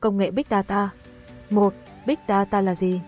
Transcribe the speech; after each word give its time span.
Công 0.00 0.18
nghệ 0.18 0.30
Big 0.30 0.46
Data 0.50 0.90
1. 1.50 1.74
Big 2.06 2.16
Data 2.28 2.60
là 2.60 2.74
gì? 2.74 3.00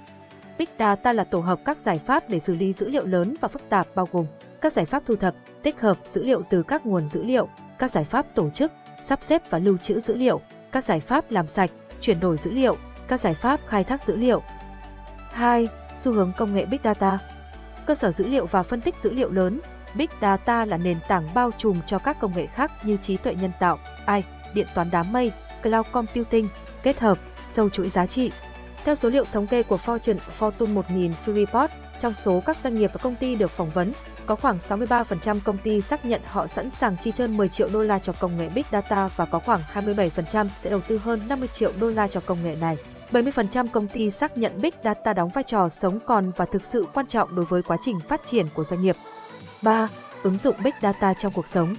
Big 0.59 0.69
Data 0.79 1.13
là 1.13 1.25
tổ 1.25 1.41
hợp 1.41 1.61
các 1.65 1.79
giải 1.79 2.01
pháp 2.07 2.29
để 2.29 2.39
xử 2.39 2.55
lý 2.55 2.73
dữ 2.73 2.89
liệu 2.89 3.07
lớn 3.07 3.35
và 3.41 3.49
phức 3.49 3.69
tạp 3.69 3.87
bao 3.95 4.09
gồm 4.13 4.27
các 4.61 4.73
giải 4.73 4.85
pháp 4.85 5.03
thu 5.07 5.17
thập, 5.17 5.35
tích 5.63 5.81
hợp 5.81 5.97
dữ 6.05 6.25
liệu 6.25 6.43
từ 6.51 6.63
các 6.63 6.87
nguồn 6.87 7.09
dữ 7.09 7.23
liệu, 7.23 7.49
các 7.79 7.91
giải 7.91 8.05
pháp 8.05 8.27
tổ 8.35 8.51
chức, 8.51 8.73
sắp 9.03 9.23
xếp 9.23 9.43
và 9.51 9.59
lưu 9.59 9.77
trữ 9.79 10.01
dữ 10.01 10.15
liệu, 10.15 10.41
các 10.73 10.85
giải 10.85 11.01
pháp 11.01 11.31
làm 11.31 11.47
sạch, 11.47 11.71
chuyển 12.01 12.21
đổi 12.21 12.37
dữ 12.37 12.51
liệu, 12.51 12.77
các 13.09 13.21
giải 13.21 13.35
pháp 13.35 13.61
khai 13.67 13.85
thác 13.85 14.03
dữ 14.03 14.17
liệu. 14.17 14.43
2. 15.33 15.69
Xu 16.01 16.13
hướng 16.13 16.33
công 16.37 16.55
nghệ 16.55 16.65
Big 16.65 16.81
Data 16.85 17.19
Cơ 17.87 17.95
sở 17.95 18.13
dữ 18.13 18.27
liệu 18.27 18.47
và 18.47 18.63
phân 18.63 18.81
tích 18.81 18.95
dữ 19.03 19.11
liệu 19.11 19.31
lớn 19.31 19.61
Big 19.95 20.09
Data 20.21 20.65
là 20.65 20.77
nền 20.77 20.97
tảng 21.09 21.29
bao 21.35 21.51
trùm 21.59 21.81
cho 21.87 21.99
các 21.99 22.21
công 22.21 22.37
nghệ 22.37 22.47
khác 22.47 22.73
như 22.83 22.97
trí 22.97 23.17
tuệ 23.17 23.35
nhân 23.35 23.51
tạo, 23.61 23.79
AI, 24.05 24.23
điện 24.55 24.67
toán 24.75 24.89
đám 24.93 25.13
mây, 25.13 25.33
cloud 25.63 25.87
computing, 25.93 26.49
kết 26.83 27.01
hợp, 27.01 27.19
sâu 27.51 27.69
chuỗi 27.69 27.89
giá 27.89 28.07
trị. 28.07 28.31
Theo 28.85 28.95
số 28.95 29.09
liệu 29.09 29.25
thống 29.25 29.47
kê 29.47 29.63
của 29.63 29.79
Fortune 29.87 30.17
Fortune 30.39 30.75
1000 30.75 31.13
Free 31.27 31.35
Report, 31.35 31.71
trong 32.01 32.15
số 32.15 32.43
các 32.47 32.57
doanh 32.65 32.75
nghiệp 32.75 32.91
và 32.95 33.01
công 33.03 33.17
ty 33.17 33.35
được 33.35 33.51
phỏng 33.51 33.71
vấn, 33.71 33.93
có 34.27 34.37
khoảng 34.37 34.59
63% 34.69 35.39
công 35.45 35.59
ty 35.59 35.81
xác 35.81 36.05
nhận 36.05 36.21
họ 36.25 36.47
sẵn 36.47 36.71
sàng 36.71 36.97
chi 37.03 37.13
trên 37.17 37.37
10 37.37 37.49
triệu 37.49 37.69
đô 37.73 37.83
la 37.83 37.99
cho 37.99 38.13
công 38.13 38.37
nghệ 38.39 38.49
Big 38.49 38.65
Data 38.73 39.09
và 39.17 39.25
có 39.25 39.39
khoảng 39.39 39.61
27% 39.75 40.47
sẽ 40.61 40.71
đầu 40.71 40.81
tư 40.81 40.99
hơn 40.99 41.21
50 41.29 41.49
triệu 41.49 41.73
đô 41.81 41.89
la 41.89 42.09
cho 42.09 42.21
công 42.21 42.39
nghệ 42.45 42.57
này. 42.61 42.77
70% 43.13 43.67
công 43.69 43.89
ty 43.89 44.11
xác 44.11 44.39
nhận 44.39 44.61
Big 44.61 44.71
Data 44.85 45.13
đóng 45.13 45.31
vai 45.35 45.45
trò 45.45 45.69
sống 45.69 45.99
còn 46.07 46.33
và 46.37 46.45
thực 46.45 46.65
sự 46.65 46.87
quan 46.95 47.07
trọng 47.07 47.37
đối 47.37 47.45
với 47.45 47.63
quá 47.63 47.77
trình 47.83 48.01
phát 48.09 48.21
triển 48.27 48.47
của 48.55 48.65
doanh 48.65 48.83
nghiệp. 48.83 48.97
3. 49.63 49.89
Ứng 50.23 50.39
dụng 50.39 50.57
Big 50.65 50.75
Data 50.83 51.15
trong 51.15 51.33
cuộc 51.33 51.49
sống 51.49 51.75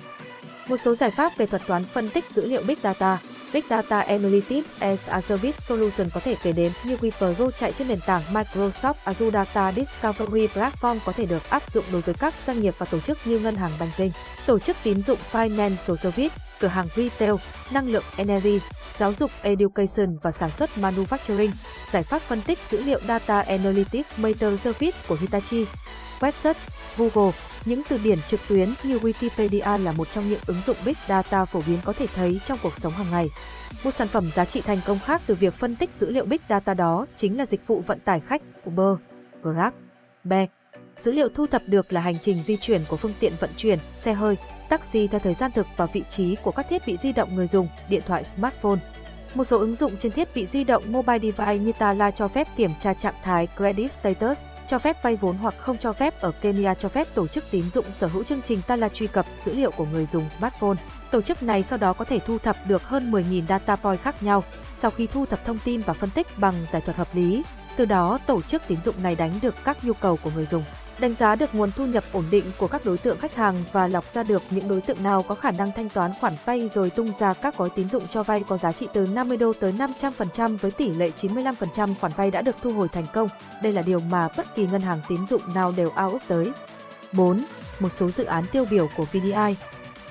Một 0.67 0.77
số 0.83 0.95
giải 0.95 1.11
pháp 1.11 1.37
về 1.37 1.45
thuật 1.45 1.61
toán 1.67 1.83
phân 1.83 2.09
tích 2.09 2.25
dữ 2.35 2.45
liệu 2.45 2.63
Big 2.67 2.77
Data 2.81 3.19
Big 3.53 3.63
Data 3.69 4.01
Analytics 4.01 4.69
as 4.79 4.99
a 5.07 5.21
Service 5.21 5.59
Solution 5.67 6.09
có 6.13 6.19
thể 6.19 6.35
kể 6.43 6.51
đến 6.51 6.71
như 6.83 6.97
Wipro 7.01 7.51
chạy 7.51 7.73
trên 7.77 7.87
nền 7.87 7.99
tảng 8.05 8.21
Microsoft 8.33 8.93
Azure 9.05 9.31
Data 9.31 9.71
Discovery 9.71 10.47
Platform 10.47 10.97
có 11.05 11.11
thể 11.11 11.25
được 11.25 11.49
áp 11.49 11.73
dụng 11.73 11.85
đối 11.91 12.01
với 12.01 12.15
các 12.19 12.33
doanh 12.47 12.61
nghiệp 12.61 12.73
và 12.77 12.85
tổ 12.85 12.99
chức 12.99 13.17
như 13.25 13.39
ngân 13.39 13.55
hàng 13.55 13.71
banking, 13.79 14.11
tổ 14.45 14.59
chức 14.59 14.77
tín 14.83 15.01
dụng 15.01 15.19
Financial 15.31 15.95
Service, 15.95 16.35
cửa 16.61 16.67
hàng 16.67 16.87
retail, 16.95 17.33
năng 17.73 17.87
lượng 17.87 18.03
energy, 18.17 18.59
giáo 18.97 19.13
dục 19.13 19.31
education 19.41 20.17
và 20.21 20.31
sản 20.31 20.49
xuất 20.49 20.69
manufacturing, 20.77 21.51
giải 21.91 22.03
pháp 22.03 22.21
phân 22.21 22.41
tích 22.41 22.59
dữ 22.69 22.83
liệu 22.83 22.99
Data 23.07 23.41
Analytics 23.41 24.19
Meter 24.19 24.59
Service 24.59 24.97
của 25.07 25.17
Hitachi, 25.21 25.65
website, 26.19 26.53
Google, 26.97 27.31
những 27.65 27.81
từ 27.89 27.99
điển 28.03 28.17
trực 28.27 28.39
tuyến 28.49 28.69
như 28.83 28.97
Wikipedia 28.97 29.83
là 29.83 29.91
một 29.91 30.07
trong 30.11 30.29
những 30.29 30.39
ứng 30.45 30.61
dụng 30.65 30.77
Big 30.85 30.95
Data 31.07 31.45
phổ 31.45 31.61
biến 31.67 31.77
có 31.83 31.93
thể 31.93 32.07
thấy 32.15 32.39
trong 32.45 32.57
cuộc 32.63 32.73
sống 32.73 32.93
hàng 32.93 33.11
ngày. 33.11 33.27
Một 33.83 33.91
sản 33.91 34.07
phẩm 34.07 34.31
giá 34.35 34.45
trị 34.45 34.61
thành 34.61 34.79
công 34.85 34.99
khác 34.99 35.21
từ 35.25 35.35
việc 35.35 35.53
phân 35.53 35.75
tích 35.75 35.89
dữ 35.99 36.09
liệu 36.09 36.25
Big 36.25 36.41
Data 36.49 36.73
đó 36.73 37.05
chính 37.15 37.37
là 37.37 37.45
dịch 37.45 37.67
vụ 37.67 37.83
vận 37.87 37.99
tải 37.99 38.21
khách 38.27 38.41
Uber, 38.69 38.97
Grab, 39.43 39.73
Be. 40.23 40.47
Dữ 41.03 41.11
liệu 41.11 41.29
thu 41.29 41.47
thập 41.47 41.61
được 41.67 41.93
là 41.93 42.01
hành 42.01 42.19
trình 42.21 42.43
di 42.45 42.57
chuyển 42.57 42.81
của 42.87 42.97
phương 42.97 43.13
tiện 43.19 43.33
vận 43.39 43.49
chuyển, 43.57 43.79
xe 43.95 44.13
hơi, 44.13 44.35
taxi 44.69 45.07
theo 45.07 45.19
thời 45.19 45.33
gian 45.33 45.51
thực 45.51 45.67
và 45.77 45.85
vị 45.85 46.03
trí 46.09 46.35
của 46.35 46.51
các 46.51 46.65
thiết 46.69 46.81
bị 46.87 46.97
di 46.97 47.11
động 47.11 47.35
người 47.35 47.47
dùng, 47.47 47.67
điện 47.89 48.01
thoại 48.07 48.23
smartphone. 48.23 48.79
Một 49.35 49.43
số 49.43 49.59
ứng 49.59 49.75
dụng 49.75 49.97
trên 49.99 50.11
thiết 50.11 50.35
bị 50.35 50.45
di 50.45 50.63
động 50.63 50.83
mobile 50.87 51.19
device 51.19 51.57
như 51.57 51.71
Tala 51.79 52.11
cho 52.11 52.27
phép 52.27 52.47
kiểm 52.57 52.71
tra 52.81 52.93
trạng 52.93 53.13
thái 53.23 53.47
credit 53.57 53.91
status, 53.91 54.41
cho 54.67 54.79
phép 54.79 55.03
vay 55.03 55.15
vốn 55.15 55.37
hoặc 55.37 55.53
không 55.57 55.77
cho 55.77 55.93
phép 55.93 56.21
ở 56.21 56.31
Kenya 56.31 56.73
cho 56.73 56.89
phép 56.89 57.07
tổ 57.15 57.27
chức 57.27 57.43
tín 57.51 57.63
dụng 57.73 57.85
sở 57.99 58.07
hữu 58.07 58.23
chương 58.23 58.41
trình 58.41 58.61
Tala 58.67 58.89
truy 58.89 59.07
cập 59.07 59.25
dữ 59.45 59.53
liệu 59.53 59.71
của 59.71 59.85
người 59.85 60.07
dùng 60.11 60.23
smartphone. 60.39 60.77
Tổ 61.11 61.21
chức 61.21 61.43
này 61.43 61.63
sau 61.63 61.77
đó 61.77 61.93
có 61.93 62.05
thể 62.05 62.19
thu 62.19 62.37
thập 62.37 62.57
được 62.67 62.83
hơn 62.83 63.11
10.000 63.11 63.47
data 63.47 63.75
point 63.75 64.01
khác 64.01 64.23
nhau 64.23 64.43
sau 64.79 64.91
khi 64.91 65.07
thu 65.07 65.25
thập 65.25 65.45
thông 65.45 65.57
tin 65.65 65.81
và 65.81 65.93
phân 65.93 66.09
tích 66.09 66.27
bằng 66.37 66.53
giải 66.71 66.81
thuật 66.81 66.97
hợp 66.97 67.07
lý. 67.13 67.43
Từ 67.75 67.85
đó, 67.85 68.19
tổ 68.25 68.41
chức 68.41 68.61
tín 68.67 68.81
dụng 68.85 68.95
này 69.03 69.15
đánh 69.15 69.31
được 69.41 69.55
các 69.63 69.77
nhu 69.83 69.93
cầu 69.93 70.17
của 70.23 70.31
người 70.35 70.45
dùng 70.51 70.63
đánh 70.99 71.13
giá 71.13 71.35
được 71.35 71.55
nguồn 71.55 71.71
thu 71.71 71.85
nhập 71.85 72.03
ổn 72.11 72.25
định 72.31 72.43
của 72.57 72.67
các 72.67 72.85
đối 72.85 72.97
tượng 72.97 73.17
khách 73.17 73.35
hàng 73.35 73.55
và 73.71 73.87
lọc 73.87 74.13
ra 74.13 74.23
được 74.23 74.41
những 74.49 74.67
đối 74.67 74.81
tượng 74.81 75.03
nào 75.03 75.23
có 75.23 75.35
khả 75.35 75.51
năng 75.51 75.71
thanh 75.71 75.89
toán 75.89 76.11
khoản 76.19 76.33
vay 76.45 76.69
rồi 76.73 76.89
tung 76.89 77.11
ra 77.19 77.33
các 77.33 77.57
gói 77.57 77.69
tín 77.69 77.89
dụng 77.89 78.07
cho 78.07 78.23
vay 78.23 78.43
có 78.47 78.57
giá 78.57 78.71
trị 78.71 78.87
từ 78.93 79.07
50 79.07 79.37
đô 79.37 79.53
tới 79.53 79.73
500% 79.73 80.57
với 80.57 80.71
tỷ 80.71 80.89
lệ 80.89 81.11
95% 81.21 81.93
khoản 82.01 82.11
vay 82.15 82.31
đã 82.31 82.41
được 82.41 82.55
thu 82.61 82.73
hồi 82.73 82.87
thành 82.87 83.05
công. 83.13 83.29
Đây 83.63 83.73
là 83.73 83.81
điều 83.81 83.99
mà 83.99 84.27
bất 84.37 84.55
kỳ 84.55 84.67
ngân 84.67 84.81
hàng 84.81 84.99
tín 85.09 85.19
dụng 85.29 85.41
nào 85.55 85.73
đều 85.77 85.89
ao 85.95 86.09
ước 86.09 86.19
tới. 86.27 86.51
4. 87.11 87.43
Một 87.79 87.89
số 87.89 88.09
dự 88.09 88.23
án 88.23 88.45
tiêu 88.51 88.65
biểu 88.69 88.89
của 88.97 89.05
VDI 89.05 89.55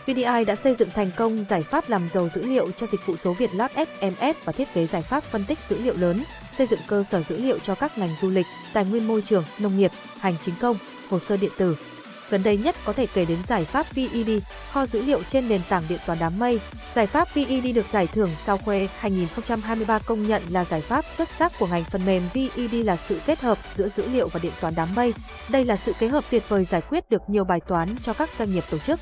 VDI 0.06 0.44
đã 0.47 0.56
xây 0.56 0.74
dựng 0.74 0.88
thành 0.94 1.10
công 1.16 1.44
giải 1.44 1.62
pháp 1.62 1.88
làm 1.88 2.08
giàu 2.08 2.28
dữ 2.34 2.42
liệu 2.42 2.70
cho 2.70 2.86
dịch 2.86 3.06
vụ 3.06 3.16
số 3.16 3.32
Việt 3.32 3.54
Lót 3.54 3.70
SMS 3.70 4.44
và 4.44 4.52
thiết 4.52 4.74
kế 4.74 4.86
giải 4.86 5.02
pháp 5.02 5.22
phân 5.22 5.44
tích 5.44 5.58
dữ 5.68 5.78
liệu 5.78 5.94
lớn, 5.97 6.24
xây 6.60 6.66
dựng 6.66 6.81
cơ 6.87 7.04
sở 7.10 7.22
dữ 7.22 7.37
liệu 7.37 7.59
cho 7.59 7.75
các 7.75 7.98
ngành 7.98 8.10
du 8.22 8.31
lịch, 8.31 8.47
tài 8.72 8.84
nguyên 8.84 9.06
môi 9.06 9.22
trường, 9.22 9.44
nông 9.59 9.78
nghiệp, 9.78 9.91
hành 10.19 10.34
chính 10.44 10.54
công, 10.60 10.76
hồ 11.10 11.19
sơ 11.19 11.37
điện 11.37 11.50
tử. 11.59 11.76
Gần 12.31 12.43
đây 12.43 12.56
nhất 12.56 12.76
có 12.84 12.93
thể 12.93 13.06
kể 13.15 13.25
đến 13.25 13.38
giải 13.48 13.65
pháp 13.65 13.87
VED, 13.94 14.28
kho 14.71 14.87
dữ 14.87 15.03
liệu 15.03 15.22
trên 15.22 15.48
nền 15.48 15.60
tảng 15.69 15.82
điện 15.88 15.98
toán 16.06 16.19
đám 16.21 16.38
mây. 16.38 16.60
Giải 16.94 17.06
pháp 17.06 17.34
VED 17.34 17.75
được 17.75 17.87
giải 17.93 18.06
thưởng 18.06 18.31
sau 18.47 18.56
khoe 18.59 18.87
2023 18.98 19.98
công 19.98 20.26
nhận 20.26 20.43
là 20.50 20.65
giải 20.65 20.81
pháp 20.81 21.04
xuất 21.19 21.28
sắc 21.38 21.53
của 21.59 21.66
ngành 21.66 21.84
phần 21.84 22.06
mềm 22.06 22.22
VED 22.34 22.75
là 22.84 22.97
sự 22.97 23.21
kết 23.27 23.41
hợp 23.41 23.59
giữa 23.77 23.88
dữ 23.97 24.09
liệu 24.09 24.28
và 24.28 24.41
điện 24.42 24.53
toán 24.60 24.75
đám 24.75 24.88
mây. 24.97 25.15
Đây 25.50 25.65
là 25.65 25.77
sự 25.77 25.92
kết 25.98 26.09
hợp 26.09 26.25
tuyệt 26.31 26.48
vời 26.48 26.65
giải 26.65 26.81
quyết 26.81 27.10
được 27.10 27.22
nhiều 27.27 27.44
bài 27.44 27.60
toán 27.69 27.88
cho 28.04 28.12
các 28.12 28.31
doanh 28.38 28.53
nghiệp 28.53 28.65
tổ 28.71 28.78
chức. 28.78 29.00